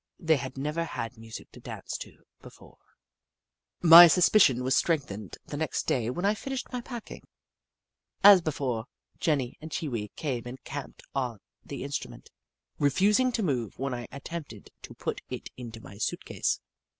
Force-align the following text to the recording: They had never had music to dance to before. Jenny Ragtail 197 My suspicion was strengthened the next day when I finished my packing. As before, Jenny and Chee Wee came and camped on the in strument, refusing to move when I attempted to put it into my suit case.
They 0.19 0.37
had 0.37 0.57
never 0.57 0.83
had 0.83 1.15
music 1.15 1.51
to 1.51 1.59
dance 1.59 1.95
to 1.99 2.23
before. 2.41 2.79
Jenny 3.83 3.85
Ragtail 3.85 3.89
197 3.89 3.89
My 3.91 4.07
suspicion 4.07 4.63
was 4.63 4.75
strengthened 4.75 5.37
the 5.45 5.57
next 5.57 5.83
day 5.85 6.09
when 6.09 6.25
I 6.25 6.33
finished 6.33 6.73
my 6.73 6.81
packing. 6.81 7.21
As 8.23 8.41
before, 8.41 8.85
Jenny 9.19 9.59
and 9.61 9.71
Chee 9.71 9.89
Wee 9.89 10.07
came 10.15 10.47
and 10.47 10.63
camped 10.63 11.03
on 11.13 11.37
the 11.63 11.83
in 11.83 11.91
strument, 11.91 12.29
refusing 12.79 13.31
to 13.33 13.43
move 13.43 13.77
when 13.77 13.93
I 13.93 14.07
attempted 14.11 14.71
to 14.81 14.95
put 14.95 15.21
it 15.29 15.49
into 15.55 15.79
my 15.79 15.99
suit 15.99 16.25
case. 16.25 16.61